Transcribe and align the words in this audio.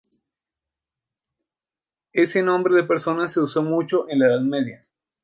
Ese 2.11 2.41
nombre 2.41 2.73
de 2.73 2.81
persona 2.85 3.27
se 3.27 3.39
usó 3.39 3.61
mucho 3.61 4.09
en 4.09 4.17
la 4.17 4.29
Edad 4.29 4.41
Media. 4.41 4.83